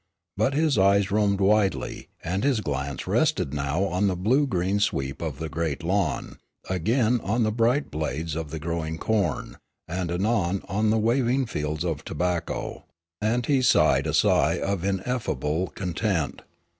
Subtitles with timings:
[0.35, 5.21] But his eyes roamed widely, and his glance rested now on the blue green sweep
[5.21, 10.63] of the great lawn, again on the bright blades of the growing corn, and anon
[10.67, 12.83] on the waving fields of tobacco,
[13.21, 16.41] and he sighed a sigh of ineffable content.